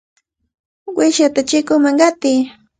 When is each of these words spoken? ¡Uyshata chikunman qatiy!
¡Uyshata 0.97 1.39
chikunman 1.49 1.95
qatiy! 2.01 2.39